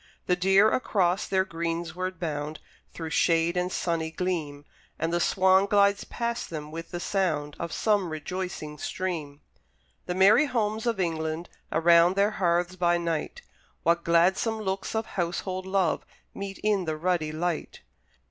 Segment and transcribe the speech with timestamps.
[0.25, 2.57] The deer across their greensward bound,
[2.91, 4.65] Through shade and sunny gleam:
[4.97, 9.41] And the swan glides past them with the sound Of some rejoicing stream.
[10.07, 11.49] The merry homes of England!
[11.71, 13.43] Around their hearths by night,
[13.83, 17.81] What gladsome looks of household love Meet in the ruddy light!